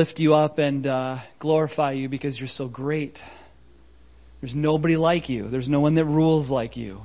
[0.00, 3.18] lift you up and uh, glorify you because you're so great.
[4.40, 7.02] There's nobody like you, there's no one that rules like you.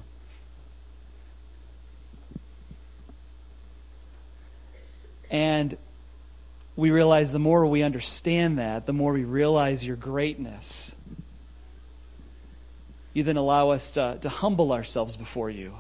[5.30, 5.77] And
[6.77, 10.94] we realize the more we understand that, the more we realize your greatness.
[13.12, 15.73] You then allow us to, to humble ourselves before you.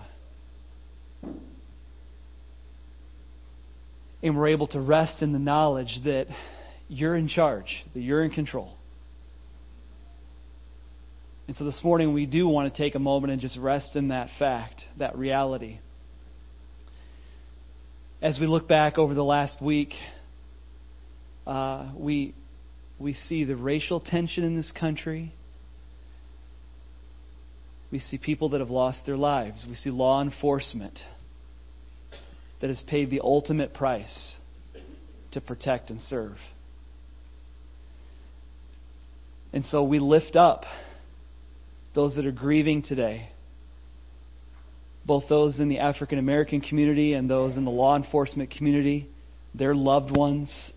[4.21, 6.27] And we're able to rest in the knowledge that
[6.87, 8.73] you're in charge, that you're in control.
[11.47, 14.07] And so this morning we do want to take a moment and just rest in
[14.07, 15.79] that fact, that reality.
[18.21, 19.93] As we look back over the last week,
[21.45, 22.33] uh, we,
[22.99, 25.33] we see the racial tension in this country.
[27.91, 29.65] We see people that have lost their lives.
[29.67, 30.99] We see law enforcement
[32.61, 34.35] that has paid the ultimate price
[35.33, 36.37] to protect and serve.
[39.55, 40.65] And so we lift up
[41.95, 43.29] those that are grieving today,
[45.05, 49.07] both those in the African American community and those in the law enforcement community,
[49.53, 50.73] their loved ones.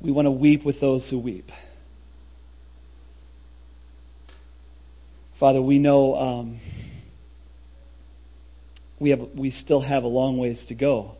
[0.00, 1.46] We want to weep with those who weep.
[5.38, 6.60] Father, we know um,
[8.98, 11.12] we have we still have a long ways to go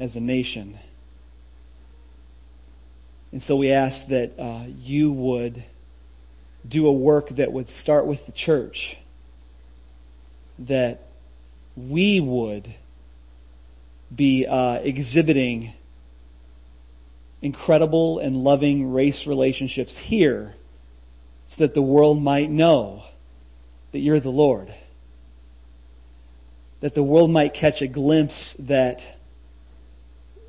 [0.00, 0.76] as a nation.
[3.32, 5.64] And so we ask that uh, you would
[6.68, 8.96] do a work that would start with the church,
[10.58, 11.00] that
[11.76, 12.74] we would
[14.14, 15.72] be uh, exhibiting
[17.42, 20.54] incredible and loving race relationships here
[21.50, 23.02] so that the world might know
[23.92, 24.74] that you're the Lord.
[26.82, 28.98] That the world might catch a glimpse that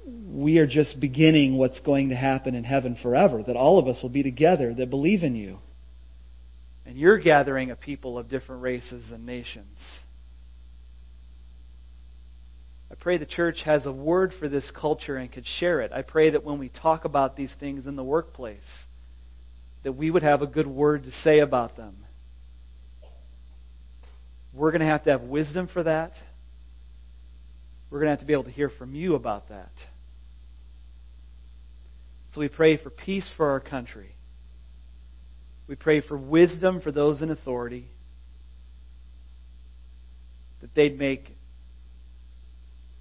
[0.06, 4.00] we are just beginning what's going to happen in heaven forever, that all of us
[4.01, 5.59] will be together that believe in you.
[6.85, 9.78] And you're gathering a people of different races and nations.
[12.91, 15.91] I pray the church has a word for this culture and could share it.
[15.94, 18.59] I pray that when we talk about these things in the workplace,
[19.84, 21.95] that we would have a good word to say about them.
[24.53, 26.11] We're going to have to have wisdom for that.
[27.90, 29.72] We're going to have to be able to hear from you about that.
[32.33, 34.15] So we pray for peace for our country.
[35.67, 37.87] We pray for wisdom for those in authority,
[40.61, 41.35] that they'd make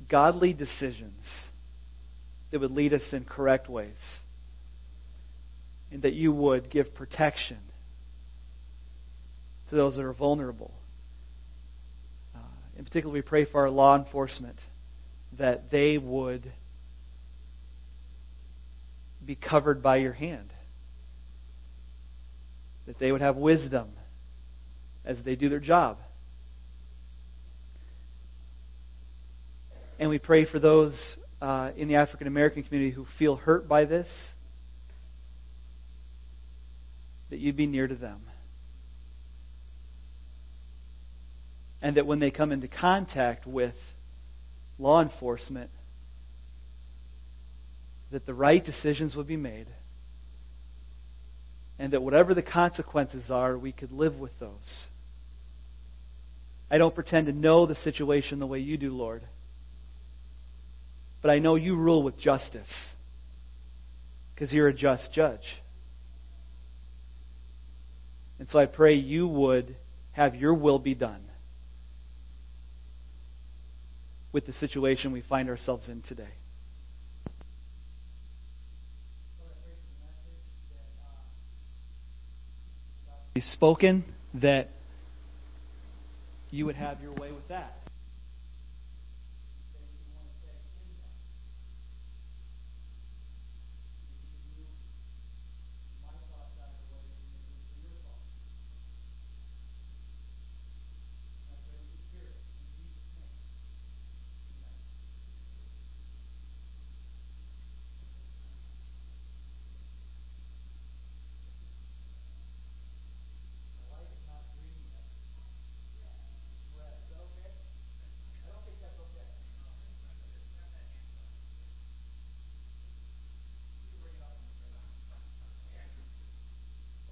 [0.08, 1.24] godly decisions
[2.50, 3.98] that would lead us in correct ways,
[5.92, 7.58] and that you would give protection
[9.68, 10.74] to those that are vulnerable.
[12.34, 12.38] Uh,
[12.76, 14.56] in particular, we pray for our law enforcement
[15.38, 16.52] that they would
[19.30, 20.52] be covered by your hand.
[22.88, 23.90] That they would have wisdom
[25.04, 25.98] as they do their job.
[30.00, 33.84] And we pray for those uh, in the African American community who feel hurt by
[33.84, 34.08] this,
[37.30, 38.22] that you'd be near to them.
[41.80, 43.76] And that when they come into contact with
[44.76, 45.70] law enforcement,
[48.10, 49.66] that the right decisions would be made,
[51.78, 54.86] and that whatever the consequences are, we could live with those.
[56.70, 59.22] I don't pretend to know the situation the way you do, Lord.
[61.22, 62.70] But I know you rule with justice
[64.34, 65.60] because you're a just judge.
[68.38, 69.76] And so I pray you would
[70.12, 71.22] have your will be done
[74.32, 76.30] with the situation we find ourselves in today.
[83.38, 84.04] Spoken,
[84.34, 84.68] that
[86.50, 87.74] you would have your way with that.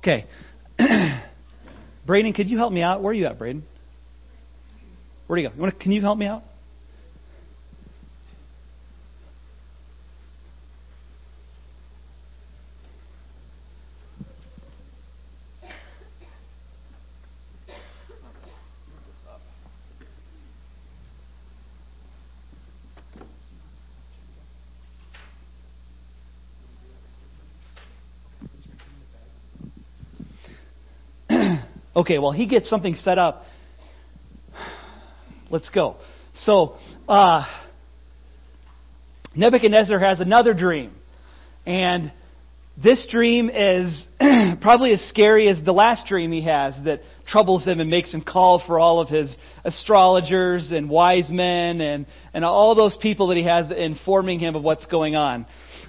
[0.09, 0.25] Okay.
[2.07, 3.03] Braden, could you help me out?
[3.03, 3.63] Where are you at, Braden?
[5.27, 5.55] Where do you go?
[5.55, 6.45] You want to, can you help me out?
[31.99, 33.43] Okay, well, he gets something set up.
[35.51, 35.97] Let's go.
[36.43, 36.77] So,
[37.09, 37.45] uh,
[39.35, 40.93] Nebuchadnezzar has another dream.
[41.67, 42.13] And
[42.81, 44.07] this dream is
[44.61, 48.23] probably as scary as the last dream he has that troubles him and makes him
[48.23, 53.37] call for all of his astrologers and wise men and, and all those people that
[53.37, 55.47] he has informing him of what's going on.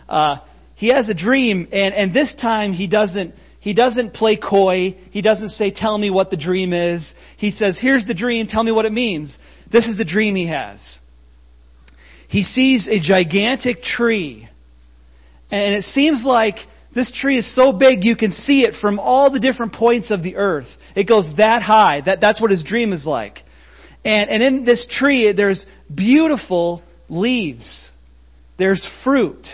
[0.07, 0.37] Uh,
[0.73, 4.95] he has a dream, and, and this time he doesn't, he doesn't play coy.
[5.11, 7.13] He doesn't say, Tell me what the dream is.
[7.37, 9.37] He says, Here's the dream, tell me what it means.
[9.71, 10.99] This is the dream he has.
[12.27, 14.47] He sees a gigantic tree,
[15.51, 16.55] and it seems like
[16.93, 20.23] this tree is so big you can see it from all the different points of
[20.23, 20.67] the earth.
[20.95, 22.01] It goes that high.
[22.05, 23.39] That, that's what his dream is like.
[24.05, 27.89] And, and in this tree, there's beautiful leaves.
[28.57, 29.45] There's fruit.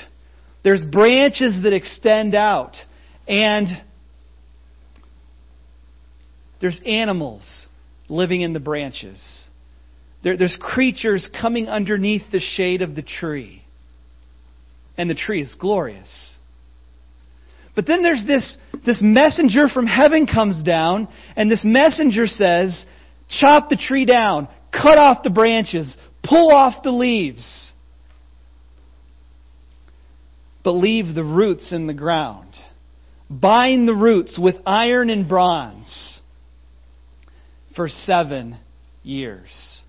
[0.63, 2.77] There's branches that extend out.
[3.27, 3.67] And
[6.65, 7.67] there's animals
[8.09, 9.47] living in the branches.
[10.23, 13.61] There, there's creatures coming underneath the shade of the tree.
[14.97, 16.35] And the tree is glorious.
[17.75, 22.83] But then there's this, this messenger from heaven comes down, and this messenger says,
[23.29, 27.71] chop the tree down, cut off the branches, pull off the leaves,
[30.63, 32.49] but leave the roots in the ground.
[33.29, 36.14] Bind the roots with iron and bronze
[37.75, 38.57] for seven
[39.03, 39.81] years.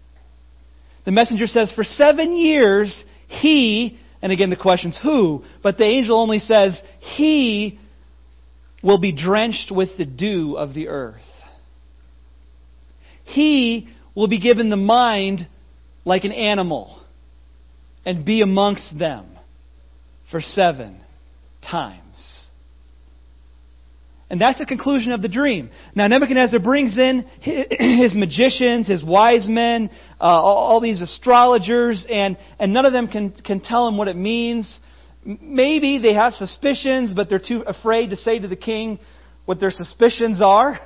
[1.05, 6.21] The messenger says, For seven years, he, and again, the question's who, but the angel
[6.21, 6.81] only says,
[7.17, 7.79] He
[8.83, 11.21] will be drenched with the dew of the earth.
[13.25, 15.47] He will be given the mind
[16.05, 17.03] like an animal
[18.05, 19.27] and be amongst them
[20.31, 21.01] for seven
[21.61, 22.46] times.
[24.29, 25.71] And that's the conclusion of the dream.
[25.95, 29.89] Now, Nebuchadnezzar brings in his magicians, his wise men,
[30.21, 34.17] uh, all, these astrologers, and, and none of them can, can tell him what it
[34.17, 34.81] means.
[35.25, 38.99] Maybe they have suspicions, but they're too afraid to say to the king
[39.45, 40.81] what their suspicions are.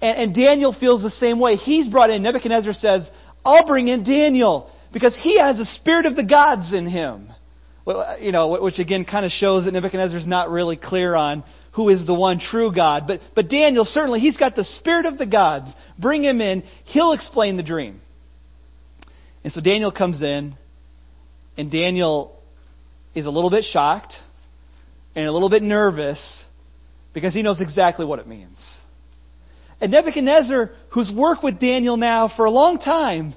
[0.00, 1.56] And, and Daniel feels the same way.
[1.56, 3.08] He's brought in, Nebuchadnezzar says,
[3.44, 7.28] I'll bring in Daniel because he has the spirit of the gods in him.
[8.20, 12.06] You know, which again kind of shows that Nebuchadnezzar's not really clear on who is
[12.06, 13.04] the one true God.
[13.06, 15.72] But, but Daniel, certainly, he's got the spirit of the gods.
[15.98, 16.62] Bring him in.
[16.84, 18.00] He'll explain the dream.
[19.44, 20.54] And so Daniel comes in,
[21.56, 22.38] and Daniel
[23.14, 24.14] is a little bit shocked
[25.14, 26.44] and a little bit nervous
[27.12, 28.58] because he knows exactly what it means.
[29.80, 33.34] And Nebuchadnezzar, who's worked with Daniel now for a long time,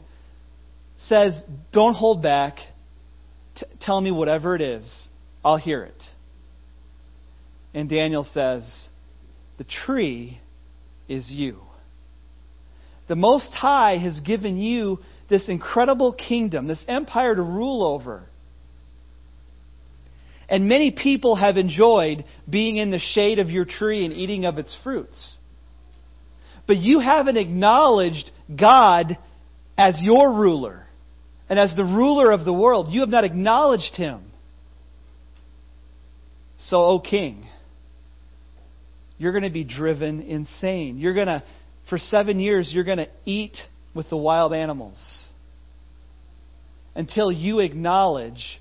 [1.08, 1.36] says,
[1.74, 2.58] Don't hold back.
[3.56, 5.08] T- tell me whatever it is.
[5.44, 6.04] I'll hear it.
[7.76, 8.88] And Daniel says,
[9.58, 10.40] The tree
[11.10, 11.60] is you.
[13.10, 18.24] The Most High has given you this incredible kingdom, this empire to rule over.
[20.48, 24.58] And many people have enjoyed being in the shade of your tree and eating of
[24.58, 25.38] its fruits.
[26.68, 29.18] But you haven't acknowledged God
[29.78, 30.86] as your ruler
[31.50, 32.88] and as the ruler of the world.
[32.90, 34.22] You have not acknowledged him.
[36.58, 37.46] So, O king,
[39.18, 40.98] you're going to be driven insane.
[40.98, 41.44] You're going to,
[41.90, 43.58] for seven years, you're going to eat
[43.94, 45.28] with the wild animals
[46.96, 48.60] until you acknowledge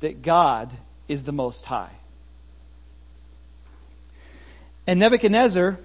[0.00, 0.70] that God
[1.08, 1.92] is the Most High.
[4.86, 5.78] And Nebuchadnezzar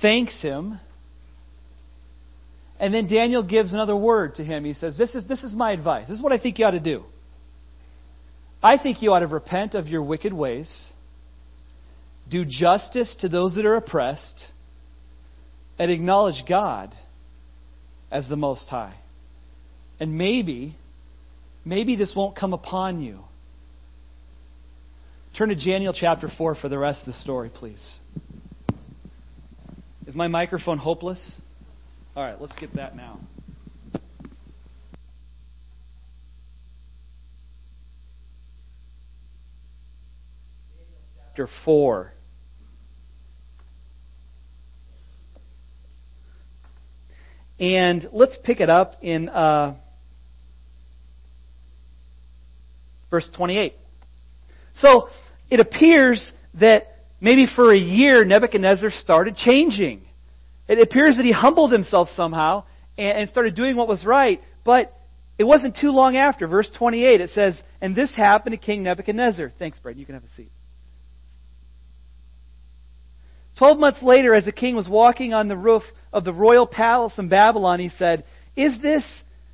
[0.00, 0.80] thanks him.
[2.78, 4.64] And then Daniel gives another word to him.
[4.64, 6.08] He says, This is, this is my advice.
[6.08, 7.04] This is what I think you ought to do.
[8.62, 10.90] I think you ought to repent of your wicked ways
[12.30, 14.46] do justice to those that are oppressed,
[15.78, 16.94] and acknowledge God
[18.10, 18.94] as the Most High.
[19.98, 20.76] And maybe,
[21.64, 23.20] maybe this won't come upon you.
[25.36, 27.98] Turn to Daniel chapter 4 for the rest of the story, please.
[30.06, 31.40] Is my microphone hopeless?
[32.16, 33.20] All right, let's get that now.
[41.28, 42.12] Chapter 4.
[47.60, 49.76] And let's pick it up in uh,
[53.10, 53.74] verse 28.
[54.76, 55.10] So
[55.50, 56.86] it appears that
[57.20, 60.00] maybe for a year Nebuchadnezzar started changing.
[60.68, 62.64] It appears that he humbled himself somehow
[62.96, 64.40] and started doing what was right.
[64.64, 64.96] But
[65.38, 66.46] it wasn't too long after.
[66.46, 69.52] Verse 28, it says, And this happened to King Nebuchadnezzar.
[69.58, 69.98] Thanks, Brad.
[69.98, 70.50] You can have a seat.
[73.60, 75.82] Twelve months later, as the king was walking on the roof
[76.14, 78.24] of the royal palace in Babylon, he said,
[78.56, 79.04] Is this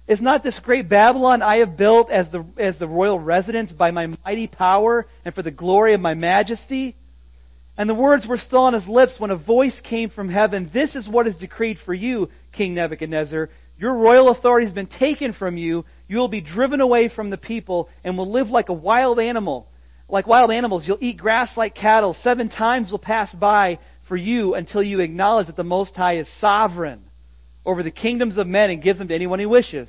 [0.07, 3.91] is not this great Babylon I have built as the, as the royal residence by
[3.91, 6.95] my mighty power and for the glory of my majesty?
[7.77, 10.71] And the words were still on his lips when a voice came from heaven.
[10.73, 13.51] This is what is decreed for you, King Nebuchadnezzar.
[13.77, 15.85] Your royal authority has been taken from you.
[16.07, 19.67] You will be driven away from the people and will live like a wild animal.
[20.09, 22.15] Like wild animals, you'll eat grass like cattle.
[22.23, 26.29] Seven times will pass by for you until you acknowledge that the Most High is
[26.41, 27.05] sovereign
[27.65, 29.89] over the kingdoms of men and gives them to anyone he wishes.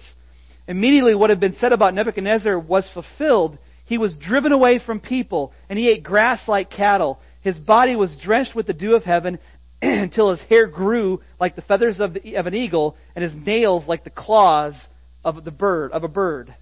[0.67, 3.57] Immediately, what had been said about Nebuchadnezzar was fulfilled.
[3.85, 7.19] He was driven away from people, and he ate grass like cattle.
[7.41, 9.39] His body was drenched with the dew of heaven
[9.81, 13.87] until his hair grew like the feathers of, the, of an eagle, and his nails
[13.87, 14.87] like the claws
[15.23, 16.53] of the bird of a bird.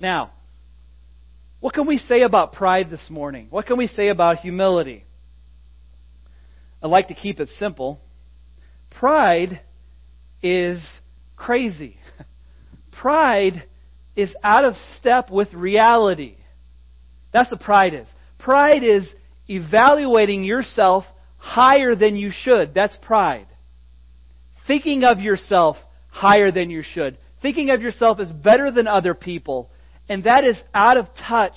[0.00, 0.30] Now,
[1.60, 3.48] what can we say about pride this morning?
[3.50, 5.04] What can we say about humility?
[6.82, 8.00] I'd like to keep it simple.
[8.90, 9.60] Pride
[10.42, 11.00] is
[11.36, 11.98] crazy.
[12.92, 13.64] Pride
[14.16, 16.36] is out of step with reality.
[17.32, 18.08] That's what pride is.
[18.38, 19.08] Pride is
[19.48, 21.04] evaluating yourself
[21.36, 22.74] higher than you should.
[22.74, 23.46] That's pride.
[24.66, 25.76] Thinking of yourself
[26.08, 27.18] higher than you should.
[27.40, 29.70] Thinking of yourself as better than other people.
[30.08, 31.56] And that is out of touch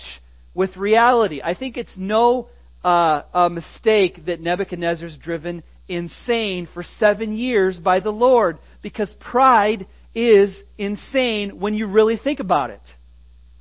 [0.54, 1.42] with reality.
[1.44, 2.50] I think it's no
[2.84, 9.88] uh, a mistake that Nebuchadnezzar's driven insane for seven years by the Lord because pride
[10.16, 12.82] is insane when you really think about it.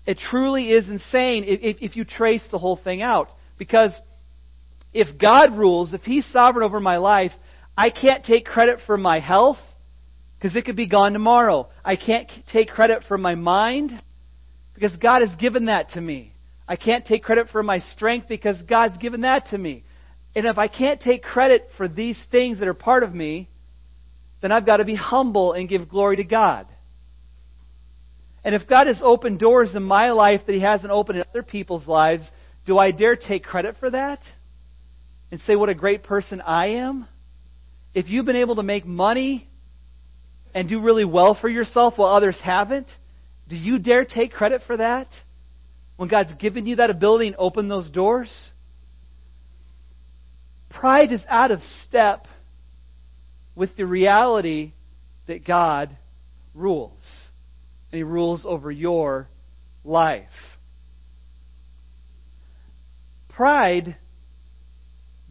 [0.06, 3.28] It truly is insane if, if you trace the whole thing out.
[3.58, 3.94] Because
[4.92, 7.32] if God rules, if He's sovereign over my life,
[7.76, 9.58] I can't take credit for my health
[10.38, 11.68] because it could be gone tomorrow.
[11.84, 13.92] I can't take credit for my mind
[14.74, 16.29] because God has given that to me.
[16.70, 19.82] I can't take credit for my strength because God's given that to me.
[20.36, 23.48] And if I can't take credit for these things that are part of me,
[24.40, 26.68] then I've got to be humble and give glory to God.
[28.44, 31.42] And if God has opened doors in my life that He hasn't opened in other
[31.42, 32.30] people's lives,
[32.66, 34.20] do I dare take credit for that?
[35.32, 37.08] And say what a great person I am?
[37.94, 39.48] If you've been able to make money
[40.54, 42.86] and do really well for yourself while others haven't,
[43.48, 45.08] do you dare take credit for that?
[46.00, 48.34] When God's given you that ability and opened those doors?
[50.70, 52.26] Pride is out of step
[53.54, 54.72] with the reality
[55.26, 55.94] that God
[56.54, 56.98] rules.
[57.92, 59.28] And He rules over your
[59.84, 60.24] life.
[63.28, 63.98] Pride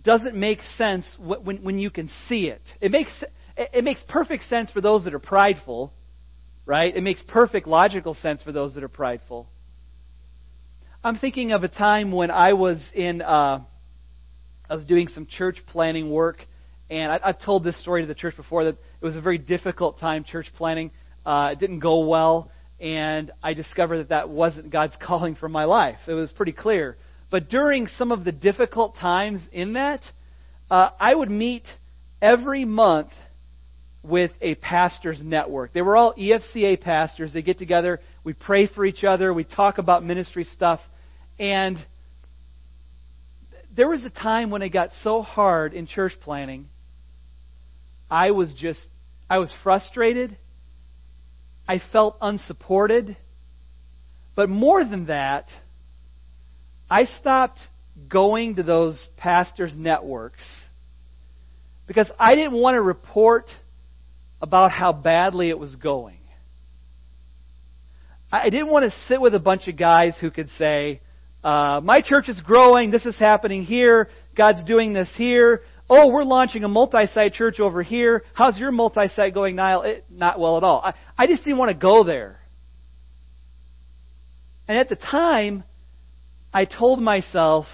[0.04, 2.62] doesn't make sense when, when you can see it.
[2.80, 3.24] It makes,
[3.58, 5.92] it makes perfect sense for those that are prideful,
[6.68, 6.96] right?
[6.96, 9.50] It makes perfect logical sense for those that are prideful.
[11.02, 13.62] I'm thinking of a time when I was in, uh,
[14.70, 16.46] I was doing some church planning work,
[16.90, 19.38] and I, I've told this story to the church before that it was a very
[19.38, 20.92] difficult time church planning.
[21.26, 22.52] Uh, it didn't go well,
[22.82, 26.00] and I discovered that that wasn't God's calling for my life.
[26.06, 26.98] It was pretty clear.
[27.32, 30.02] But during some of the difficult times in that,
[30.70, 31.70] uh, I would meet
[32.22, 33.12] every month
[34.04, 35.72] with a pastor's network.
[35.72, 37.32] They were all EFCA pastors.
[37.32, 40.80] They get together, we pray for each other, we talk about ministry stuff.
[41.40, 41.80] And
[43.76, 46.68] there was a time when it got so hard in church planning,
[48.08, 48.86] I was just,
[49.28, 50.38] I was frustrated.
[51.68, 53.18] I felt unsupported.
[54.36, 55.48] But more than that,
[56.88, 57.58] I stopped
[58.10, 60.46] going to those pastors' networks
[61.88, 63.46] because I didn't want to report
[64.40, 66.20] about how badly it was going.
[68.32, 71.02] I didn't want to sit with a bunch of guys who could say,
[71.44, 75.62] uh, my church is growing, this is happening here, God's doing this here.
[75.90, 78.24] Oh, we're launching a multi-site church over here.
[78.36, 79.82] How's your multi-site going, Niall?
[79.82, 80.82] It, not well at all.
[80.84, 82.40] I, I just didn't want to go there.
[84.68, 85.64] And at the time,
[86.54, 87.66] I told myself,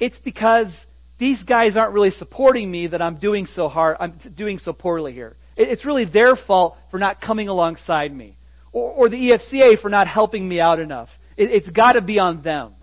[0.00, 0.74] it's because
[1.20, 5.12] these guys aren't really supporting me that I'm doing so hard, I'm doing so poorly
[5.12, 5.36] here.
[5.56, 8.36] It's really their fault for not coming alongside me.
[8.72, 11.08] Or, or the EFCA for not helping me out enough.
[11.36, 12.74] It, it's got to be on them.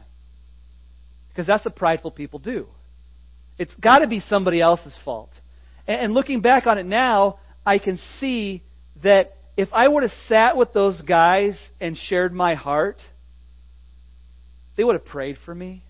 [1.30, 2.68] Because that's what prideful people do.
[3.58, 5.30] It's got to be somebody else's fault.
[5.88, 8.64] And, and looking back on it now, I can see
[9.04, 13.02] that if I would have sat with those guys and shared my heart,
[14.76, 15.84] they would have prayed for me.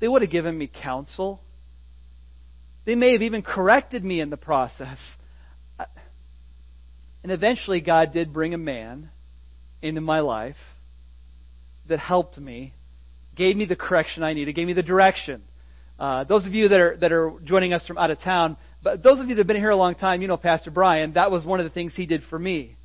[0.00, 1.40] They would have given me counsel.
[2.84, 4.98] They may have even corrected me in the process.
[7.22, 9.10] And eventually, God did bring a man
[9.80, 10.56] into my life
[11.88, 12.74] that helped me,
[13.36, 15.42] gave me the correction I needed, gave me the direction.
[15.98, 19.02] Uh, those of you that are that are joining us from out of town, but
[19.02, 21.12] those of you that have been here a long time, you know Pastor Brian.
[21.12, 22.76] That was one of the things he did for me.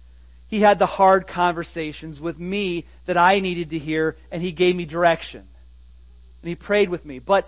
[0.48, 4.76] He had the hard conversations with me that I needed to hear, and he gave
[4.76, 5.48] me direction.
[6.42, 7.20] And he prayed with me.
[7.20, 7.46] But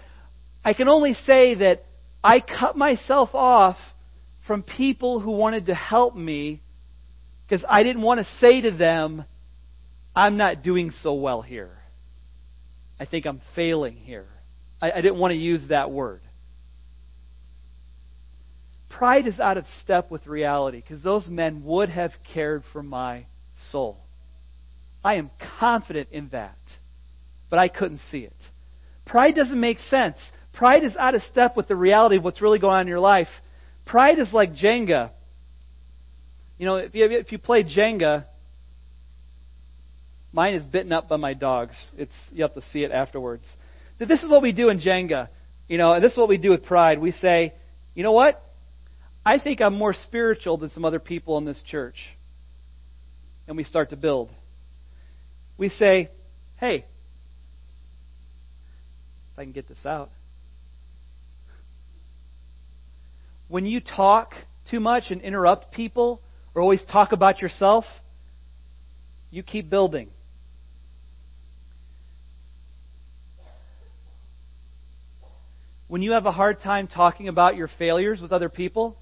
[0.66, 1.86] I can only say that
[2.24, 3.78] I cut myself off
[4.48, 6.62] from people who wanted to help me
[7.50, 9.26] because I didn't want to say to them,
[10.16, 11.72] I'm not doing so well here.
[13.00, 14.28] I think I'm failing here.
[14.80, 16.22] I, I didn't want to use that word.
[18.90, 23.26] Pride is out of step with reality because those men would have cared for my
[23.72, 23.98] soul.
[25.04, 26.58] I am confident in that,
[27.50, 28.36] but I couldn't see it.
[29.06, 30.18] Pride doesn't make sense.
[30.54, 33.00] Pride is out of step with the reality of what's really going on in your
[33.00, 33.30] life.
[33.86, 35.12] Pride is like Jenga.
[36.60, 38.26] You know, if you, if you play Jenga,
[40.34, 41.90] mine is bitten up by my dogs.
[41.98, 43.44] It's you have to see it afterwards.
[43.98, 45.30] This is what we do in Jenga.
[45.70, 47.00] You know, and this is what we do with pride.
[47.00, 47.54] We say,
[47.96, 48.44] you know what?
[49.26, 51.96] I think I'm more spiritual than some other people in this church.
[53.48, 54.30] And we start to build.
[55.58, 56.10] We say,
[56.58, 56.86] hey,
[59.34, 60.10] if I can get this out.
[63.48, 64.34] When you talk
[64.70, 66.22] too much and interrupt people
[66.60, 67.86] or always talk about yourself,
[69.32, 70.10] you keep building.
[75.88, 78.98] When you have a hard time talking about your failures with other people,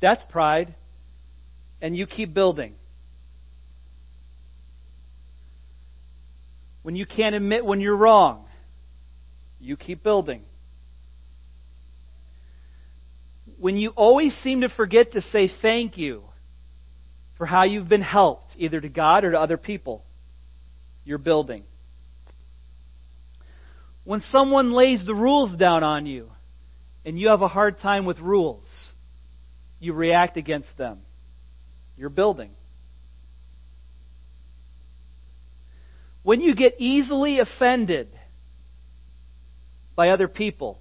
[0.00, 0.76] that's pride.
[1.80, 2.74] And you keep building.
[6.84, 8.44] When you can't admit when you're wrong,
[9.58, 10.42] you keep building.
[13.58, 16.22] When you always seem to forget to say thank you
[17.36, 20.04] for how you've been helped, either to God or to other people,
[21.04, 21.64] you're building.
[24.04, 26.28] When someone lays the rules down on you
[27.04, 28.66] and you have a hard time with rules,
[29.78, 31.00] you react against them.
[31.96, 32.50] You're building.
[36.22, 38.08] When you get easily offended
[39.96, 40.78] by other people,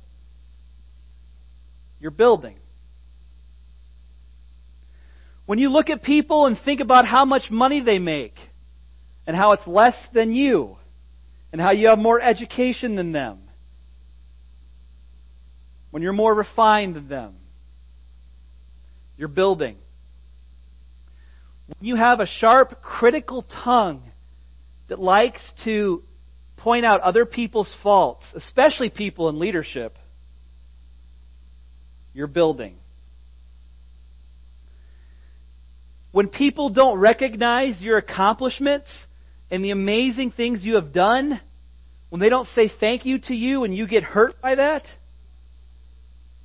[2.00, 2.58] you're building.
[5.52, 8.36] When you look at people and think about how much money they make
[9.28, 10.78] and how it's less than you
[11.52, 13.38] and how you have more education than them,
[15.90, 17.36] when you're more refined than them,
[19.18, 19.76] you're building.
[21.68, 24.04] When you have a sharp, critical tongue
[24.88, 26.02] that likes to
[26.56, 29.98] point out other people's faults, especially people in leadership,
[32.14, 32.78] you're building.
[36.12, 38.90] When people don't recognize your accomplishments
[39.50, 41.40] and the amazing things you have done,
[42.10, 44.84] when they don't say thank you to you and you get hurt by that,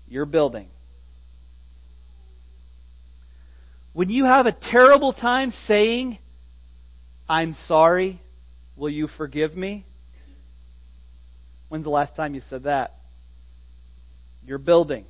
[0.08, 0.68] you're building.
[3.92, 6.18] When you have a terrible time saying,
[7.28, 8.20] I'm sorry,
[8.76, 9.84] will you forgive me?
[11.68, 12.92] When's the last time you said that?
[14.44, 15.06] You're building.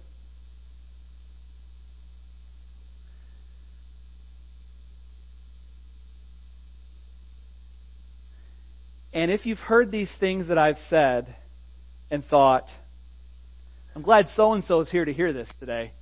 [9.16, 11.34] And if you've heard these things that I've said
[12.10, 12.66] and thought,
[13.94, 15.92] I'm glad so and so is here to hear this today.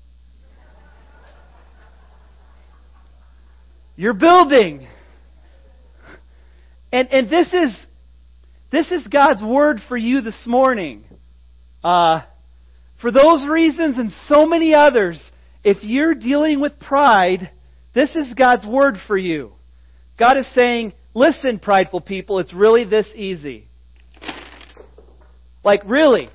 [3.94, 4.88] You're building.
[6.90, 7.86] And, and this is,
[8.72, 11.04] this is God's word for you this morning.
[11.84, 12.22] Uh,
[13.00, 15.24] for those reasons and so many others,
[15.62, 17.52] if you're dealing with pride,
[17.94, 19.52] this is God's word for you.
[20.18, 23.68] God is saying, listen, prideful people, it's really this easy.
[25.62, 26.28] Like, really.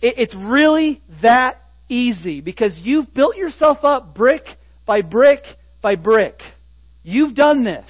[0.00, 4.42] It's really that easy because you've built yourself up brick
[4.84, 5.42] by brick
[5.80, 6.40] by brick.
[7.02, 7.88] You've done this.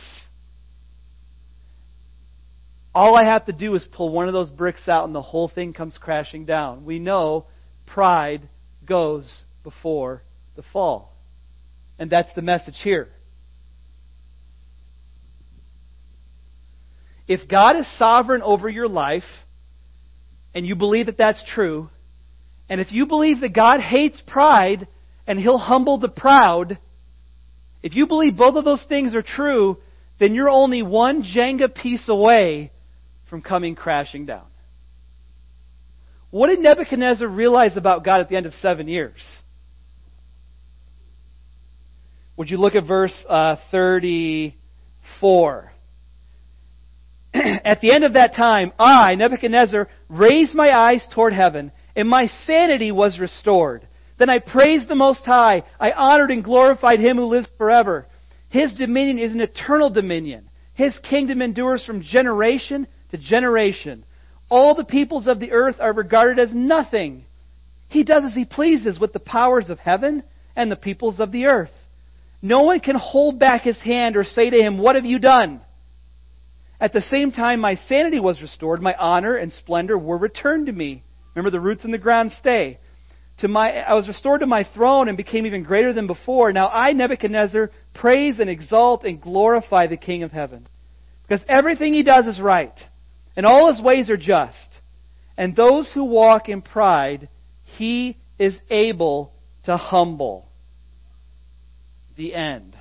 [2.95, 5.49] All I have to do is pull one of those bricks out and the whole
[5.49, 6.85] thing comes crashing down.
[6.85, 7.47] We know
[7.87, 8.49] pride
[8.87, 10.23] goes before
[10.55, 11.13] the fall.
[11.99, 13.09] And that's the message here.
[17.29, 19.25] If God is sovereign over your life,
[20.55, 21.89] and you believe that that's true,
[22.69, 24.89] and if you believe that God hates pride
[25.27, 26.79] and He'll humble the proud,
[27.83, 29.79] if you believe both of those things are true,
[30.19, 32.73] then you're only one Jenga piece away
[33.29, 34.47] from coming crashing down.
[36.31, 39.21] What did Nebuchadnezzar realize about God at the end of seven years?
[42.37, 45.73] Would you look at verse uh, 34?
[47.65, 52.27] at the end of that time, I, Nebuchadnezzar, raised my eyes toward heaven, and my
[52.45, 53.87] sanity was restored.
[54.19, 55.65] Then I praised the Most High.
[55.79, 58.07] I honored and glorified Him who lives forever.
[58.49, 60.49] His dominion is an eternal dominion.
[60.75, 64.05] His kingdom endures from generation to generation.
[64.49, 67.25] All the peoples of the earth are regarded as nothing.
[67.89, 70.23] He does as he pleases with the powers of heaven
[70.55, 71.71] and the peoples of the earth.
[72.43, 75.61] No one can hold back his hand or say to him, What have you done?
[76.81, 80.73] At the same time, my sanity was restored, my honor and splendor were returned to
[80.73, 81.03] me.
[81.35, 82.79] Remember, the roots in the ground stay.
[83.39, 86.53] To my, I was restored to my throne and became even greater than before.
[86.53, 90.67] Now I, Nebuchadnezzar, praise and exalt and glorify the King of heaven.
[91.23, 92.79] Because everything he does is right,
[93.37, 94.79] and all his ways are just.
[95.37, 97.29] And those who walk in pride,
[97.65, 99.33] he is able
[99.65, 100.49] to humble.
[102.17, 102.76] The end.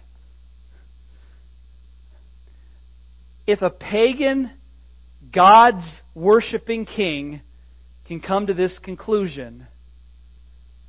[3.47, 4.51] If a pagan,
[5.33, 7.41] God's worshiping king
[8.07, 9.67] can come to this conclusion,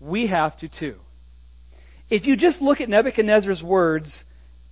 [0.00, 0.96] we have to too.
[2.08, 4.24] If you just look at Nebuchadnezzar's words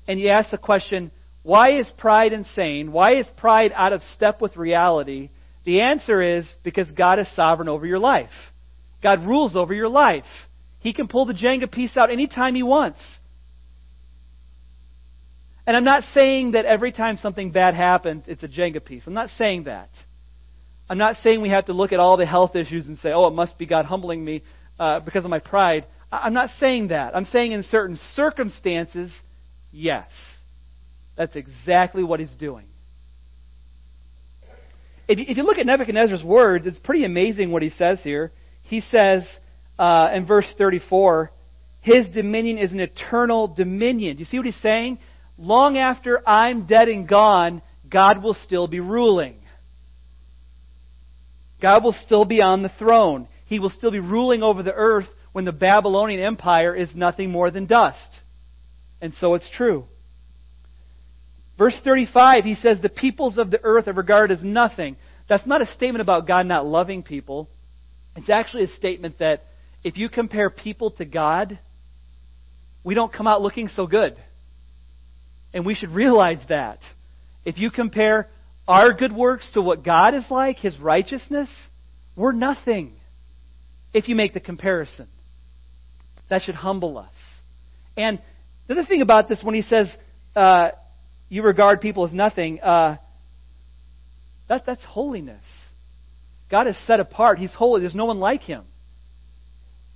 [0.07, 1.11] and you ask the question,
[1.43, 2.93] why is pride insane?
[2.93, 5.31] Why is pride out of step with reality?
[5.65, 8.31] The answer is because God is sovereign over your life.
[9.03, 10.25] God rules over your life.
[10.79, 13.01] He can pull the Jenga piece out anytime He wants.
[15.67, 19.05] And I'm not saying that every time something bad happens, it's a Jenga piece.
[19.07, 19.89] I'm not saying that.
[20.89, 23.27] I'm not saying we have to look at all the health issues and say, oh,
[23.27, 24.43] it must be God humbling me
[24.79, 25.87] uh, because of my pride.
[26.13, 27.17] I'm not saying that.
[27.17, 29.11] I'm saying in certain circumstances,
[29.73, 30.09] yes.
[31.17, 32.67] That's exactly what he's doing.
[35.07, 38.33] If you, look at Nebuchadnezzar's words, it's pretty amazing what he says here.
[38.63, 39.29] He says
[39.79, 41.31] uh, in verse 34,
[41.83, 44.17] his dominion is an eternal dominion.
[44.17, 44.99] Do you see what he's saying?
[45.37, 49.37] Long after I'm dead and gone, God will still be ruling.
[51.61, 53.29] God will still be on the throne.
[53.47, 57.51] He will still be ruling over the earth when the Babylonian Empire is nothing more
[57.51, 58.09] than dust.
[59.01, 59.85] And so it's true.
[61.59, 64.97] Verse 35, he says, The peoples of the earth are regarded as nothing.
[65.29, 67.49] That's not a statement about God not loving people.
[68.17, 69.43] It's actually a statement that
[69.83, 71.59] if you compare people to God,
[72.85, 74.17] we don't come out looking so good.
[75.55, 76.81] And we should realize that.
[77.47, 78.29] If you compare
[78.69, 81.49] our good works to what God is like, His righteousness,
[82.17, 82.93] we're nothing
[83.95, 85.07] if you make the comparison.
[86.29, 87.15] That should humble us.
[87.97, 88.21] And
[88.67, 89.95] the other thing about this, when he says
[90.35, 90.71] uh,
[91.29, 92.97] you regard people as nothing, uh,
[94.49, 95.45] that, that's holiness.
[96.51, 97.39] God is set apart.
[97.39, 97.83] He's holy.
[97.83, 98.65] There's no one like him.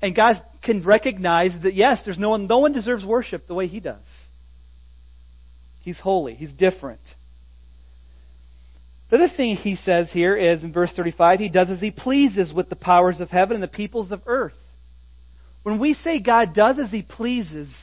[0.00, 3.66] And God can recognize that, yes, there's no one, no one deserves worship the way
[3.66, 4.04] he does.
[5.88, 6.34] He's holy.
[6.34, 7.00] He's different.
[9.08, 12.52] The other thing he says here is in verse 35 he does as he pleases
[12.52, 14.52] with the powers of heaven and the peoples of earth.
[15.62, 17.74] When we say God does as he pleases,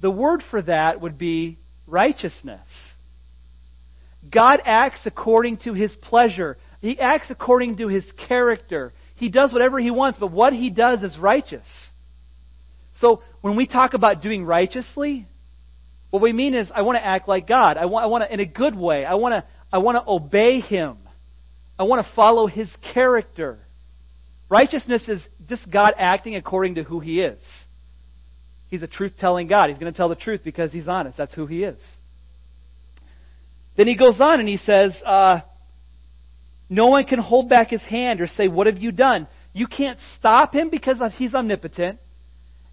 [0.00, 2.66] the word for that would be righteousness.
[4.32, 6.56] God acts according to his pleasure.
[6.80, 8.94] He acts according to his character.
[9.16, 11.66] He does whatever he wants, but what he does is righteous.
[13.02, 15.26] So when we talk about doing righteously,
[16.10, 17.76] what we mean is I want to act like God.
[17.76, 19.04] I want, I want to, in a good way.
[19.04, 20.96] I want to, I want to obey Him.
[21.78, 23.58] I want to follow His character.
[24.48, 27.40] Righteousness is just God acting according to who He is.
[28.68, 29.70] He's a truth telling God.
[29.70, 31.16] He's going to tell the truth because He's honest.
[31.16, 31.80] That's who He is.
[33.78, 35.40] Then he goes on and he says, uh,
[36.68, 39.28] No one can hold back his hand or say, What have you done?
[39.52, 42.00] You can't stop him because he's omnipotent,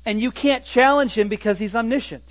[0.03, 2.23] and you can't challenge him because he's omniscient.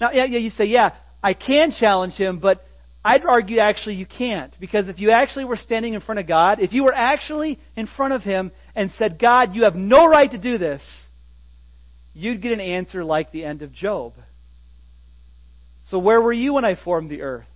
[0.00, 2.62] Now, yeah, you say, Yeah, I can challenge him, but
[3.06, 4.52] I'd argue actually you can't.
[4.58, 7.86] Because if you actually were standing in front of God, if you were actually in
[7.86, 10.82] front of Him and said, God, you have no right to do this,
[12.14, 14.14] you'd get an answer like the end of Job.
[15.84, 17.46] So where were you when I formed the earth?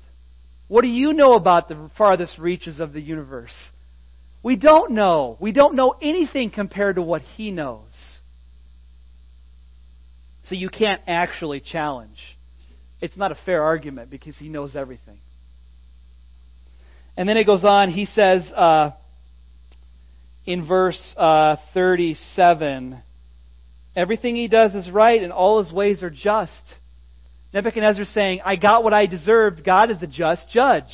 [0.69, 3.57] What do you know about the farthest reaches of the universe?
[4.45, 5.37] We don't know.
[5.41, 8.20] We don't know anything compared to what He knows.
[10.51, 12.19] So you can't actually challenge.
[13.01, 15.21] It's not a fair argument because He knows everything.
[17.17, 18.91] And then it goes on, he says uh,
[20.45, 23.01] in verse uh, 37
[23.95, 26.63] everything he does is right and all his ways are just.
[27.55, 29.65] Nebuchadnezzar saying, I got what I deserved.
[29.65, 30.91] God is a just judge.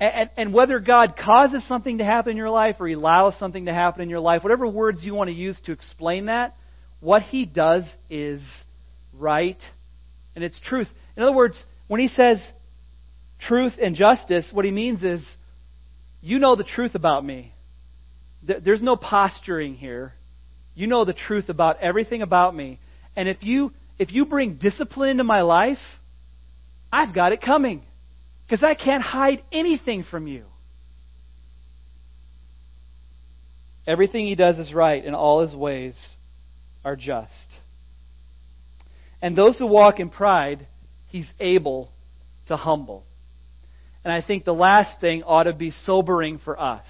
[0.00, 3.66] And, and, whether God causes something to happen in your life or he allows something
[3.66, 6.54] to happen in your life, whatever words you want to use to explain that,
[7.04, 8.42] what he does is
[9.12, 9.62] right
[10.34, 10.88] and it's truth.
[11.16, 12.42] In other words, when he says
[13.38, 15.36] truth and justice, what he means is,
[16.22, 17.52] you know the truth about me.
[18.42, 20.14] there's no posturing here.
[20.74, 22.80] You know the truth about everything about me.
[23.14, 25.78] And if you if you bring discipline into my life,
[26.90, 27.82] I've got it coming.
[28.46, 30.44] Because I can't hide anything from you.
[33.86, 35.94] Everything he does is right, in all his ways
[36.84, 37.58] are just.
[39.22, 40.66] And those who walk in pride,
[41.08, 41.90] he's able
[42.48, 43.04] to humble.
[44.04, 46.86] And I think the last thing ought to be sobering for us.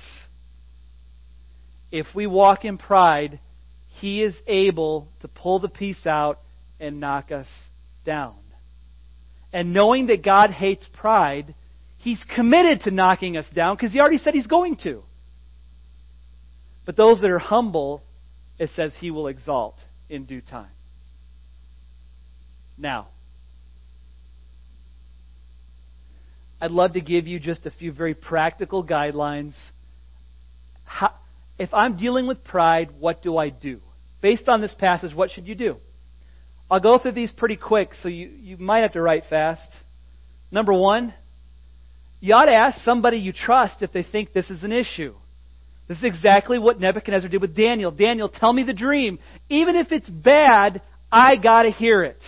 [1.93, 3.39] If we walk in pride,
[4.01, 6.41] he is able to pull the piece out
[6.81, 7.47] and knock us
[8.05, 8.35] down.
[9.53, 11.55] And knowing that God hates pride,
[11.99, 15.05] he's committed to knocking us down because he already said he's going to.
[16.85, 18.03] But those that are humble,
[18.59, 19.77] it says he will exalt
[20.09, 20.71] in due time.
[22.77, 23.09] Now,
[26.61, 29.55] I'd love to give you just a few very practical guidelines.
[30.85, 31.13] How,
[31.59, 33.81] if I'm dealing with pride, what do I do?
[34.23, 35.77] Based on this passage, what should you do?
[36.71, 39.71] I'll go through these pretty quick, so you, you might have to write fast.
[40.51, 41.13] Number one,
[42.21, 45.15] you ought to ask somebody you trust if they think this is an issue.
[45.87, 47.91] This is exactly what Nebuchadnezzar did with Daniel.
[47.91, 49.19] Daniel, tell me the dream.
[49.49, 50.81] Even if it's bad,
[51.13, 52.21] I got to hear it.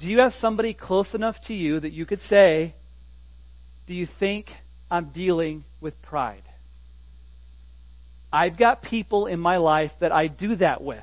[0.00, 2.74] Do you have somebody close enough to you that you could say,
[3.86, 4.46] Do you think
[4.90, 6.42] I'm dealing with pride?
[8.32, 11.02] I've got people in my life that I do that with.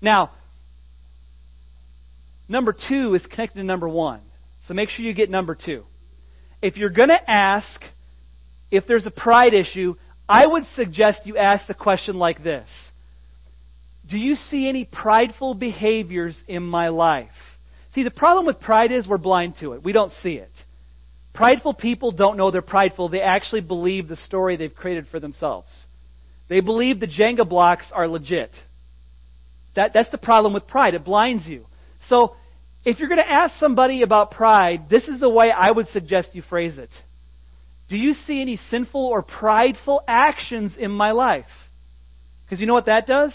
[0.00, 0.30] Now,
[2.48, 4.22] number two is connected to number one.
[4.66, 5.84] So make sure you get number two.
[6.62, 7.82] If you're going to ask
[8.70, 9.96] if there's a pride issue,
[10.28, 12.68] I would suggest you ask the question like this
[14.08, 17.30] Do you see any prideful behaviors in my life?
[17.94, 19.82] See, the problem with pride is we're blind to it.
[19.82, 20.52] We don't see it.
[21.34, 23.08] Prideful people don't know they're prideful.
[23.08, 25.68] They actually believe the story they've created for themselves.
[26.48, 28.50] They believe the Jenga blocks are legit.
[29.76, 30.94] That, that's the problem with pride.
[30.94, 31.66] It blinds you.
[32.06, 32.34] So,
[32.84, 36.30] if you're going to ask somebody about pride, this is the way I would suggest
[36.34, 36.90] you phrase it.
[37.90, 41.44] Do you see any sinful or prideful actions in my life?
[42.44, 43.34] Because you know what that does?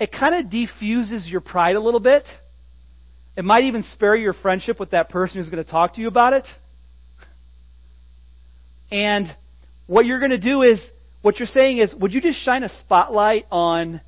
[0.00, 2.24] It kind of defuses your pride a little bit.
[3.36, 6.08] It might even spare your friendship with that person who's going to talk to you
[6.08, 6.46] about it.
[8.90, 9.26] And
[9.86, 10.82] what you're going to do is,
[11.20, 14.00] what you're saying is, would you just shine a spotlight on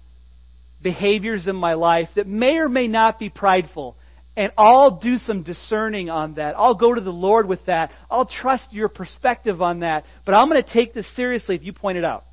[0.83, 3.96] behaviors in my life that may or may not be prideful?
[4.37, 6.57] And I'll do some discerning on that.
[6.59, 7.90] I'll go to the Lord with that.
[8.11, 10.05] I'll trust your perspective on that.
[10.27, 12.25] But I'm going to take this seriously if you point it out.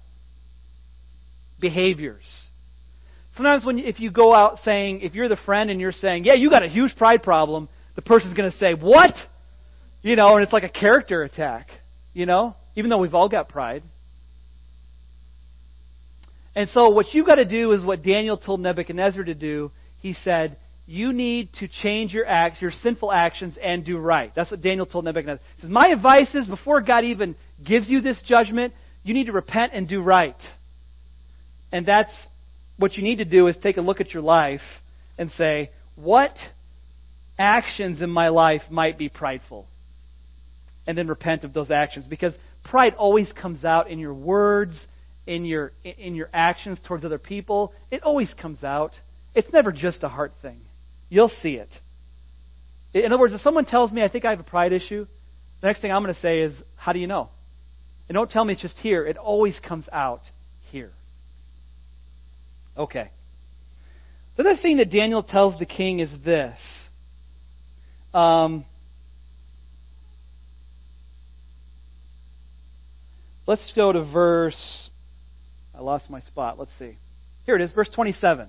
[1.61, 2.25] Behaviors.
[3.37, 6.33] Sometimes when if you go out saying, if you're the friend and you're saying, yeah,
[6.33, 9.15] you got a huge pride problem, the person's going to say, what?
[10.01, 11.67] You know, and it's like a character attack.
[12.13, 13.81] You know, even though we've all got pride.
[16.55, 19.71] And so what you've got to do is what Daniel told Nebuchadnezzar to do.
[20.01, 24.33] He said, you need to change your acts, your sinful actions, and do right.
[24.35, 25.43] That's what Daniel told Nebuchadnezzar.
[25.55, 29.31] He says, My advice is before God even gives you this judgment, you need to
[29.31, 30.35] repent and do right.
[31.71, 32.27] And that's
[32.77, 34.61] what you need to do is take a look at your life
[35.17, 36.35] and say, What
[37.39, 39.67] actions in my life might be prideful?
[40.85, 42.05] And then repent of those actions.
[42.07, 44.85] Because pride always comes out in your words,
[45.25, 47.71] in your, in your actions towards other people.
[47.89, 48.91] It always comes out.
[49.33, 50.59] It's never just a heart thing.
[51.13, 51.69] You'll see it.
[52.91, 55.05] In other words, if someone tells me I think I have a pride issue,
[55.61, 57.29] the next thing I'm going to say is, How do you know?
[58.09, 59.05] And don't tell me it's just here.
[59.05, 60.21] It always comes out
[60.71, 60.89] here.
[62.75, 63.11] Okay.
[64.37, 66.57] The other thing that Daniel tells the king is this.
[68.11, 68.65] Um,
[73.45, 74.89] let's go to verse.
[75.77, 76.57] I lost my spot.
[76.57, 76.97] Let's see.
[77.45, 78.47] Here it is, verse 27.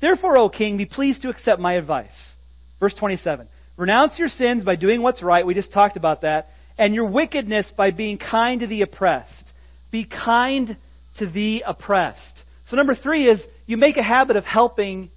[0.00, 2.32] Therefore, O king, be pleased to accept my advice.
[2.80, 3.48] Verse 27.
[3.76, 5.46] Renounce your sins by doing what's right.
[5.46, 6.48] We just talked about that.
[6.76, 9.52] And your wickedness by being kind to the oppressed.
[9.90, 10.76] Be kind
[11.18, 12.42] to the oppressed.
[12.66, 15.10] So, number three is you make a habit of helping,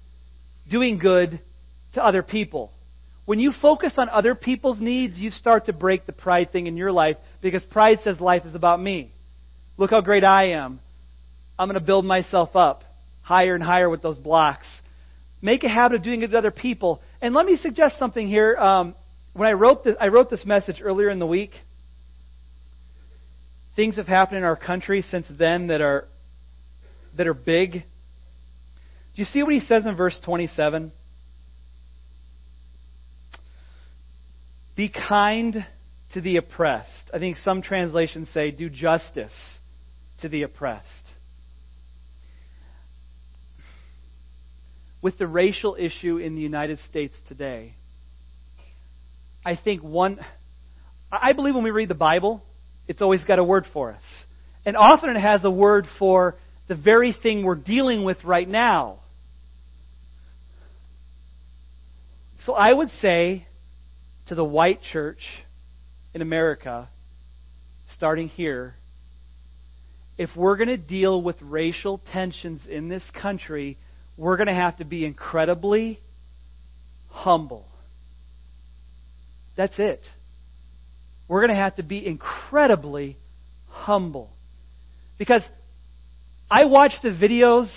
[0.70, 1.40] doing good
[1.94, 2.72] to other people.
[3.24, 6.76] When you focus on other people's needs, you start to break the pride thing in
[6.76, 9.12] your life because pride says life is about me.
[9.76, 10.80] Look how great I am.
[11.58, 12.82] I'm going to build myself up
[13.32, 14.68] higher and higher with those blocks.
[15.40, 17.00] Make a habit of doing it to other people.
[17.22, 18.54] And let me suggest something here.
[18.56, 18.94] Um,
[19.32, 21.52] when I wrote this, I wrote this message earlier in the week.
[23.74, 26.04] Things have happened in our country since then that are
[27.16, 27.72] that are big.
[27.72, 30.92] Do you see what he says in verse 27?
[34.76, 35.66] Be kind
[36.12, 37.10] to the oppressed.
[37.14, 39.58] I think some translations say, do justice
[40.20, 41.11] to the oppressed.
[45.02, 47.74] With the racial issue in the United States today,
[49.44, 50.20] I think one.
[51.10, 52.40] I believe when we read the Bible,
[52.86, 54.02] it's always got a word for us.
[54.64, 56.36] And often it has a word for
[56.68, 59.00] the very thing we're dealing with right now.
[62.46, 63.46] So I would say
[64.28, 65.20] to the white church
[66.14, 66.88] in America,
[67.96, 68.74] starting here,
[70.16, 73.78] if we're going to deal with racial tensions in this country,
[74.22, 75.98] we're going to have to be incredibly
[77.10, 77.66] humble.
[79.56, 79.98] That's it.
[81.26, 83.16] We're going to have to be incredibly
[83.68, 84.30] humble.
[85.18, 85.44] Because
[86.48, 87.68] I watched the videos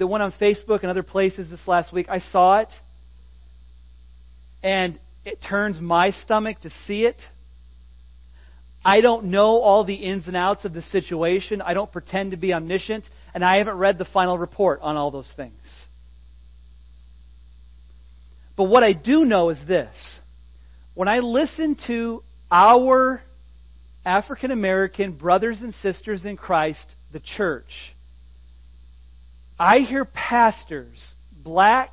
[0.00, 2.08] that went on Facebook and other places this last week.
[2.08, 2.70] I saw it.
[4.64, 7.16] And it turns my stomach to see it.
[8.88, 11.60] I don't know all the ins and outs of the situation.
[11.60, 13.04] I don't pretend to be omniscient.
[13.34, 15.52] And I haven't read the final report on all those things.
[18.56, 19.94] But what I do know is this.
[20.94, 23.20] When I listen to our
[24.06, 27.92] African American brothers and sisters in Christ, the church,
[29.60, 31.12] I hear pastors,
[31.44, 31.92] black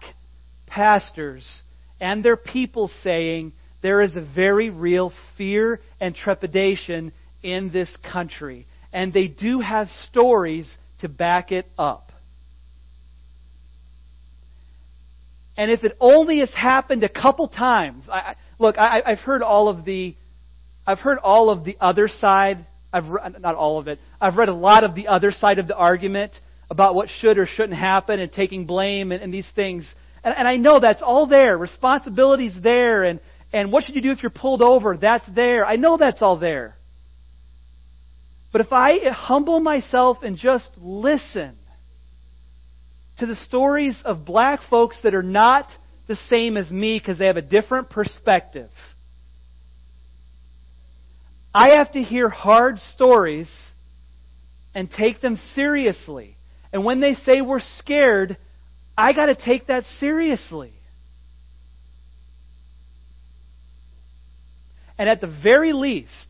[0.66, 1.62] pastors,
[2.00, 3.52] and their people saying
[3.86, 8.66] there is a very real fear and trepidation in this country.
[8.92, 12.12] And they do have stories to back it up.
[15.56, 19.70] And if it only has happened a couple times, I, look, I, have heard all
[19.70, 20.16] of the,
[20.88, 22.66] I've heard all of the other side.
[22.92, 23.06] I've
[23.40, 24.00] not all of it.
[24.20, 26.32] I've read a lot of the other side of the argument
[26.72, 29.94] about what should or shouldn't happen and taking blame and, and these things.
[30.24, 31.56] And, and I know that's all there.
[31.56, 33.04] Responsibility's there.
[33.04, 33.20] And,
[33.56, 34.98] and what should you do if you're pulled over?
[34.98, 35.66] That's there.
[35.66, 36.76] I know that's all there.
[38.52, 41.56] But if I humble myself and just listen
[43.20, 45.70] to the stories of black folks that are not
[46.06, 48.70] the same as me because they have a different perspective,
[51.54, 53.50] I have to hear hard stories
[54.74, 56.36] and take them seriously.
[56.74, 58.36] And when they say we're scared,
[58.98, 60.74] I got to take that seriously.
[64.98, 66.28] And at the very least,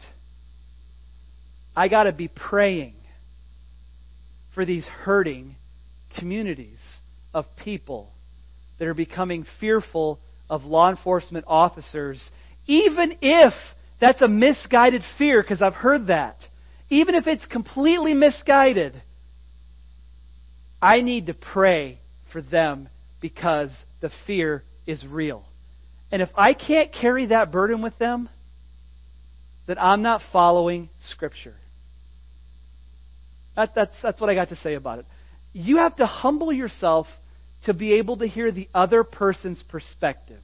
[1.76, 2.96] I got to be praying
[4.54, 5.56] for these hurting
[6.18, 6.80] communities
[7.34, 8.10] of people
[8.80, 12.30] that are becoming fearful of law enforcement officers,
[12.66, 13.54] even if
[14.00, 16.38] that's a misguided fear, because I've heard that.
[16.90, 19.02] Even if it's completely misguided,
[20.82, 22.00] I need to pray
[22.32, 22.90] for them
[23.22, 25.44] because the fear is real.
[26.12, 28.30] And if I can't carry that burden with them,
[29.68, 31.56] then I'm not following Scripture.
[33.56, 35.06] That, that's, that's what I got to say about it.
[35.54, 37.08] You have to humble yourself
[37.64, 40.42] to be able to hear the other person's perspective.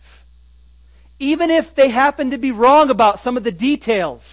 [1.20, 4.24] Even if they happen to be wrong about some of the details.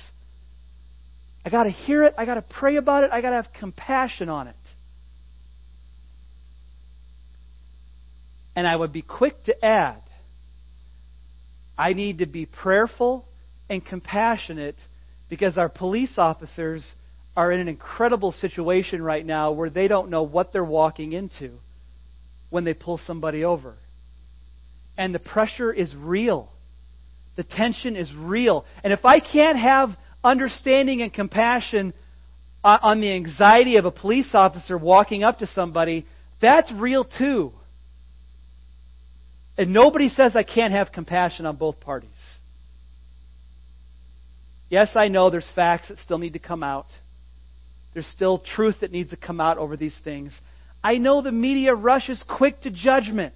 [1.45, 2.15] I got to hear it.
[2.17, 3.11] I got to pray about it.
[3.13, 4.57] I got to have compassion on it.
[8.57, 10.01] And I would be quick to add
[11.79, 13.25] I need to be prayerful
[13.69, 14.77] and compassionate
[15.29, 16.93] because our police officers
[17.37, 21.53] are in an incredible situation right now where they don't know what they're walking into
[22.51, 23.75] when they pull somebody over.
[24.97, 26.49] And the pressure is real.
[27.37, 28.65] The tension is real.
[28.83, 29.91] And if I can't have
[30.25, 31.95] understanding and compassion
[32.65, 36.07] uh, on the anxiety of a police officer walking up to somebody,
[36.41, 37.53] that's real too.
[39.57, 42.11] And nobody says I can't have compassion on both parties.
[44.71, 46.87] Yes, I know there's facts that still need to come out.
[47.95, 50.39] There's still truth that needs to come out over these things.
[50.83, 53.35] I know the media rushes quick to judgment.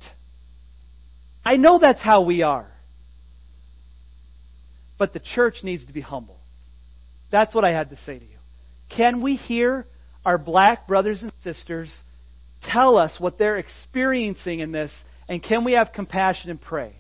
[1.44, 2.68] I know that's how we are.
[4.98, 6.38] But the church needs to be humble.
[7.30, 8.30] That's what I had to say to you.
[8.94, 9.86] Can we hear
[10.24, 11.92] our black brothers and sisters
[12.62, 14.92] tell us what they're experiencing in this
[15.28, 16.94] and can we have compassion and pray?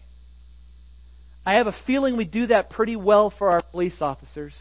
[1.44, 4.56] I have a feeling we do that pretty well for our police officers.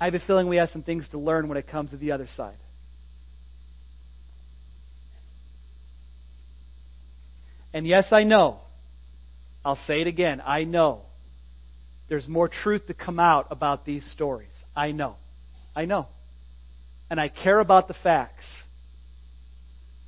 [0.00, 2.12] I have a feeling we have some things to learn when it comes to the
[2.12, 2.56] other side.
[7.74, 8.60] And yes, I know.
[9.64, 10.40] I'll say it again.
[10.44, 11.02] I know.
[12.08, 14.52] There's more truth to come out about these stories.
[14.74, 15.16] I know.
[15.74, 16.06] I know.
[17.10, 18.46] And I care about the facts.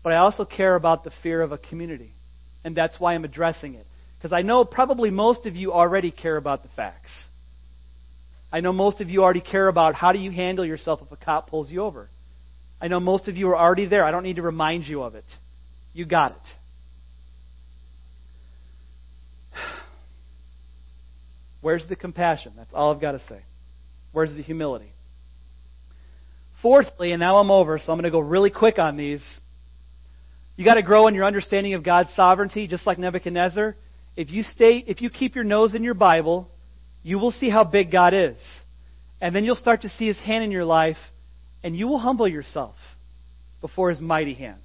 [0.02, 2.12] But I also care about the fear of a community.
[2.64, 3.86] And that's why I'm addressing it.
[4.18, 7.10] Because I know probably most of you already care about the facts.
[8.50, 11.16] I know most of you already care about how do you handle yourself if a
[11.16, 12.08] cop pulls you over.
[12.80, 14.04] I know most of you are already there.
[14.04, 15.24] I don't need to remind you of it.
[15.92, 16.38] You got it.
[21.60, 22.54] Where's the compassion?
[22.56, 23.40] That's all I've got to say.
[24.12, 24.92] Where's the humility?
[26.62, 29.22] Fourthly, and now I'm over, so I'm going to go really quick on these.
[30.56, 33.76] You got to grow in your understanding of God's sovereignty, just like Nebuchadnezzar.
[34.18, 36.50] If you stay, if you keep your nose in your Bible,
[37.04, 38.36] you will see how big God is.
[39.20, 40.96] And then you'll start to see his hand in your life,
[41.62, 42.74] and you will humble yourself
[43.60, 44.58] before his mighty hand.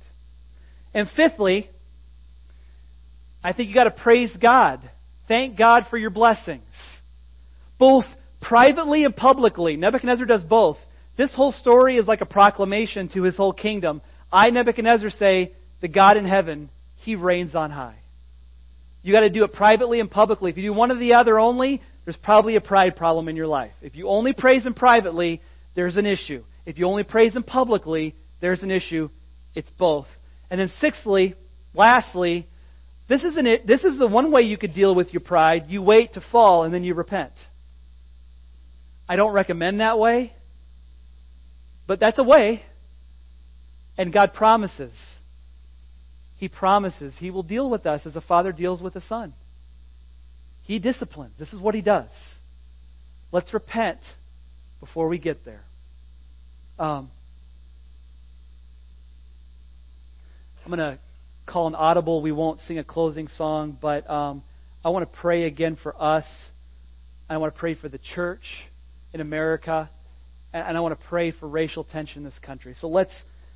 [0.91, 1.69] And fifthly,
[3.43, 4.79] I think you got to praise God.
[5.27, 6.63] Thank God for your blessings.
[7.77, 8.05] Both
[8.41, 9.77] privately and publicly.
[9.77, 10.77] Nebuchadnezzar does both.
[11.15, 14.01] This whole story is like a proclamation to his whole kingdom.
[14.31, 17.97] I, Nebuchadnezzar, say, the God in heaven, he reigns on high.
[19.03, 20.49] You got to do it privately and publicly.
[20.49, 23.47] If you do one or the other only, there's probably a pride problem in your
[23.47, 23.73] life.
[23.81, 25.41] If you only praise him privately,
[25.75, 26.43] there's an issue.
[26.65, 29.09] If you only praise him publicly, there's an issue.
[29.53, 30.07] It's both.
[30.49, 31.35] And then sixthly,
[31.73, 32.47] lastly,
[33.09, 33.35] this is,
[33.65, 35.65] this is the one way you could deal with your pride.
[35.67, 37.33] You wait to fall and then you repent.
[39.07, 40.33] I don't recommend that way,
[41.87, 42.63] but that's a way.
[43.97, 44.93] And God promises.
[46.43, 49.33] He promises He will deal with us as a father deals with a son.
[50.63, 51.31] He disciplines.
[51.39, 52.09] This is what He does.
[53.31, 53.99] Let's repent
[54.81, 55.61] before we get there.
[56.77, 57.09] Um,
[60.65, 60.99] I'm going to
[61.45, 62.21] call an audible.
[62.21, 64.43] We won't sing a closing song, but um,
[64.83, 66.25] I want to pray again for us.
[67.29, 68.43] I want to pray for the church
[69.13, 69.89] in America,
[70.51, 72.75] and I want to pray for racial tension in this country.
[72.81, 73.13] So let's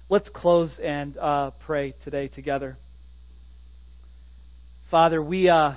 [0.10, 2.78] let's close and uh, pray today together.
[4.89, 5.74] Father, we uh,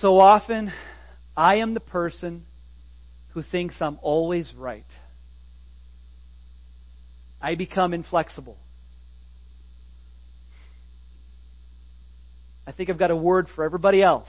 [0.00, 0.72] so often
[1.36, 2.44] I am the person
[3.32, 4.84] who thinks I'm always right.
[7.40, 8.58] I become inflexible.
[12.66, 14.28] I think I've got a word for everybody else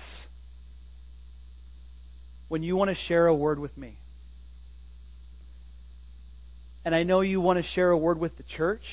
[2.48, 3.98] when you want to share a word with me.
[6.88, 8.86] And I know you want to share a word with the church.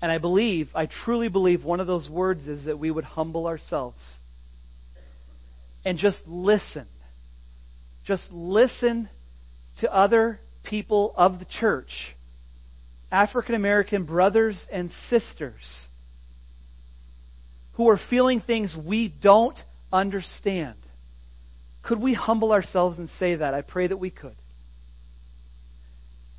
[0.00, 3.48] And I believe, I truly believe, one of those words is that we would humble
[3.48, 3.98] ourselves
[5.84, 6.86] and just listen.
[8.06, 9.08] Just listen
[9.80, 12.14] to other people of the church,
[13.10, 15.88] African American brothers and sisters,
[17.72, 19.58] who are feeling things we don't
[19.92, 20.76] understand.
[21.86, 23.54] Could we humble ourselves and say that?
[23.54, 24.34] I pray that we could.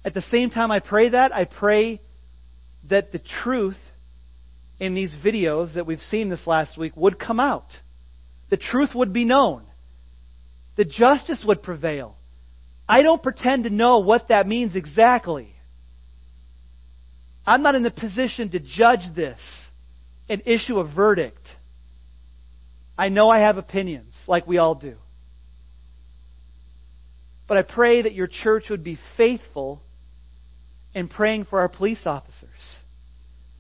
[0.03, 2.01] At the same time, I pray that, I pray
[2.89, 3.77] that the truth
[4.77, 7.67] in these videos that we've seen this last week would come out.
[8.49, 9.63] The truth would be known.
[10.75, 12.17] The justice would prevail.
[12.87, 15.53] I don't pretend to know what that means exactly.
[17.45, 19.39] I'm not in the position to judge this
[20.27, 21.47] and issue a verdict.
[22.97, 24.97] I know I have opinions, like we all do.
[27.47, 29.81] But I pray that your church would be faithful
[30.93, 32.49] in praying for our police officers.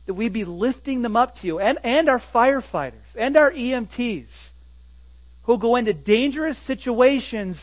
[0.05, 4.27] That we be lifting them up to you and, and our firefighters and our EMTs
[5.43, 7.61] who go into dangerous situations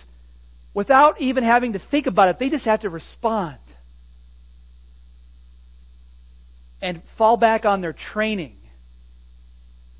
[0.72, 2.39] without even having to think about it.
[2.39, 3.59] They just have to respond
[6.81, 8.57] and fall back on their training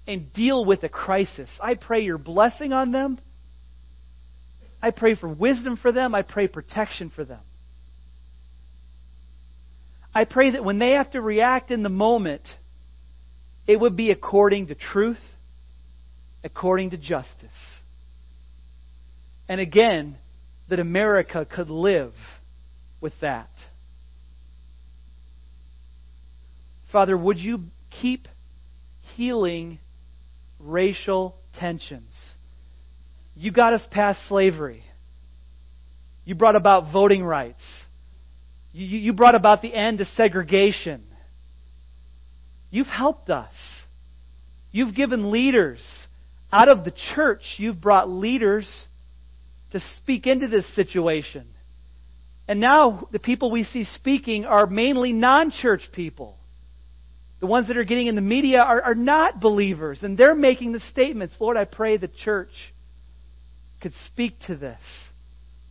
[0.07, 1.51] and deal with a crisis.
[1.63, 3.19] I pray your blessing on them.
[4.85, 6.15] I pray for wisdom for them.
[6.15, 7.41] I pray protection for them.
[10.15, 12.43] I pray that when they have to react in the moment,
[13.67, 15.17] it would be according to truth,
[16.45, 17.49] according to justice.
[19.49, 20.19] And again,
[20.69, 22.13] that America could live
[23.01, 23.49] with that.
[26.93, 27.63] Father, would you
[28.03, 28.29] keep
[29.17, 29.79] healing
[30.61, 32.34] racial tensions?
[33.35, 34.83] You got us past slavery.
[36.25, 37.63] You brought about voting rights.
[38.73, 41.05] You, you brought about the end of segregation.
[42.71, 43.53] You've helped us.
[44.73, 45.81] You've given leaders.
[46.53, 48.87] Out of the church, you've brought leaders
[49.73, 51.47] to speak into this situation.
[52.47, 56.37] And now the people we see speaking are mainly non church people.
[57.41, 60.73] The ones that are getting in the media are, are not believers, and they're making
[60.73, 61.37] the statements.
[61.41, 62.51] Lord, I pray the church
[63.85, 64.81] could speak to this.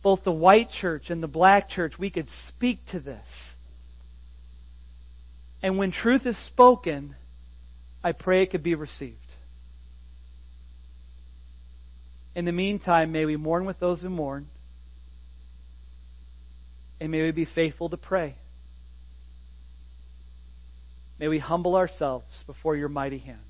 [0.04, 3.26] Both the white church and the black church, we could speak to this.
[5.64, 7.16] And when truth is spoken,
[8.04, 9.16] I pray it could be received.
[12.36, 14.46] In the meantime, may we mourn with those who mourn,
[17.00, 18.36] and may we be faithful to pray.
[21.18, 23.40] May we humble ourselves before your mighty hand.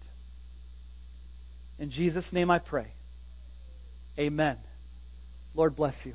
[1.79, 2.95] In Jesus' name I pray.
[4.19, 4.59] Amen.
[5.55, 6.15] Lord bless you.